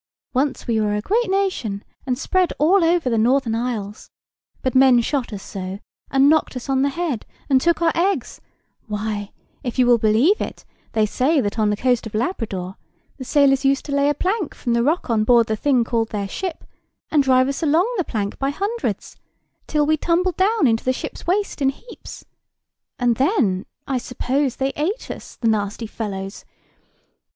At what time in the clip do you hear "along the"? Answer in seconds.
17.61-18.03